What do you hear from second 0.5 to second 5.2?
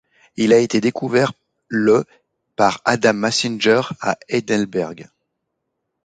a été découvert le par Adam Massinger à Heidelberg.